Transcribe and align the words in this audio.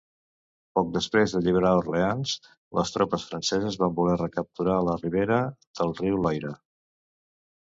Poc 0.77 0.87
després 0.93 1.33
d'alliberar 1.35 1.73
Orleans, 1.81 2.33
les 2.79 2.93
tropes 2.95 3.27
franceses 3.33 3.79
van 3.83 3.93
voler 4.01 4.17
recapturar 4.23 4.79
la 4.89 4.97
ribera 5.05 5.39
del 5.83 5.95
riu 6.01 6.19
Loira. 6.25 6.57